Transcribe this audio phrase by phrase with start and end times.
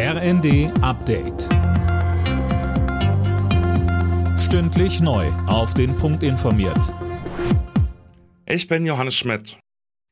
[0.00, 1.48] RND Update.
[4.38, 5.26] Stündlich neu.
[5.48, 6.94] Auf den Punkt informiert.
[8.46, 9.58] Ich bin Johannes Schmidt.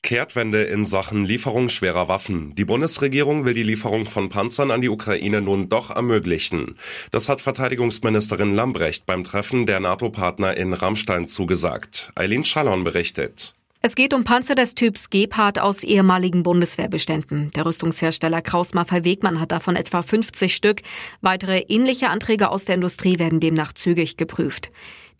[0.03, 2.57] Kehrtwende in Sachen Lieferung schwerer Waffen.
[2.57, 6.75] Die Bundesregierung will die Lieferung von Panzern an die Ukraine nun doch ermöglichen.
[7.13, 12.11] Das hat Verteidigungsministerin Lambrecht beim Treffen der NATO-Partner in Rammstein zugesagt.
[12.17, 13.55] Eileen Schallon berichtet.
[13.83, 17.51] Es geht um Panzer des Typs Gepard aus ehemaligen Bundeswehrbeständen.
[17.55, 20.83] Der Rüstungshersteller Kraus-Maffei-Wegmann hat davon etwa 50 Stück.
[21.21, 24.71] Weitere ähnliche Anträge aus der Industrie werden demnach zügig geprüft.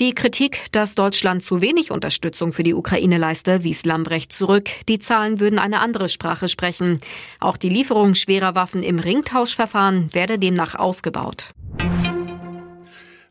[0.01, 4.69] Die Kritik, dass Deutschland zu wenig Unterstützung für die Ukraine leiste, wies Lambrecht zurück.
[4.89, 7.01] Die Zahlen würden eine andere Sprache sprechen.
[7.41, 11.55] Auch die Lieferung schwerer Waffen im Ringtauschverfahren werde demnach ausgebaut.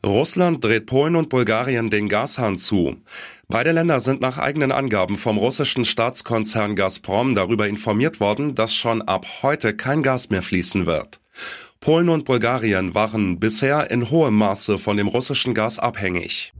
[0.05, 2.97] Russland dreht Polen und Bulgarien den Gashahn zu.
[3.47, 9.01] Beide Länder sind nach eigenen Angaben vom russischen Staatskonzern Gazprom darüber informiert worden, dass schon
[9.01, 11.19] ab heute kein Gas mehr fließen wird.
[11.79, 16.53] Polen und Bulgarien waren bisher in hohem Maße von dem russischen Gas abhängig.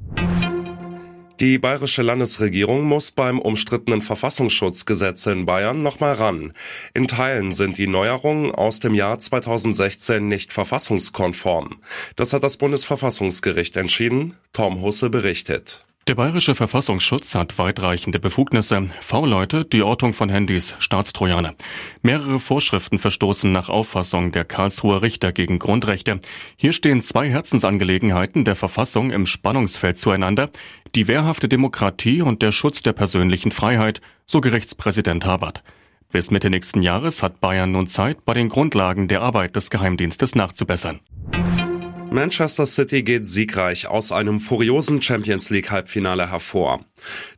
[1.42, 6.54] Die bayerische Landesregierung muss beim umstrittenen Verfassungsschutzgesetz in Bayern nochmal ran.
[6.94, 11.82] In Teilen sind die Neuerungen aus dem Jahr 2016 nicht verfassungskonform.
[12.16, 14.36] Das hat das Bundesverfassungsgericht entschieden.
[14.54, 15.86] Tom Husse berichtet.
[16.08, 18.92] Der bayerische Verfassungsschutz hat weitreichende Befugnisse.
[19.00, 21.56] V-Leute, die Ortung von Handys, Staatstrojaner.
[22.04, 26.20] Mehrere Vorschriften verstoßen nach Auffassung der Karlsruher Richter gegen Grundrechte.
[26.58, 30.52] Hier stehen zwei Herzensangelegenheiten der Verfassung im Spannungsfeld zueinander.
[30.94, 35.64] Die wehrhafte Demokratie und der Schutz der persönlichen Freiheit, so Gerichtspräsident Habert.
[36.12, 40.36] Bis Mitte nächsten Jahres hat Bayern nun Zeit, bei den Grundlagen der Arbeit des Geheimdienstes
[40.36, 41.00] nachzubessern.
[42.12, 46.80] Manchester City geht siegreich aus einem furiosen Champions League Halbfinale hervor.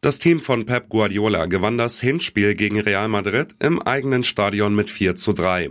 [0.01, 4.89] Das Team von Pep Guardiola gewann das Hinspiel gegen Real Madrid im eigenen Stadion mit
[4.89, 5.69] 4 zu 3.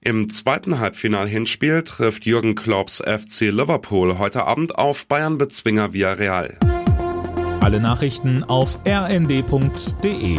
[0.00, 6.58] Im zweiten Halbfinal-Hinspiel trifft Jürgen Klopps FC Liverpool heute Abend auf Bayern-Bezwinger Villarreal.
[7.60, 10.38] Alle Nachrichten auf rnd.de